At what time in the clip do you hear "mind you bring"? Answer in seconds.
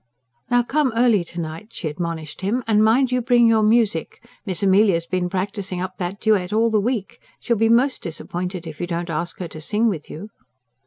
2.83-3.45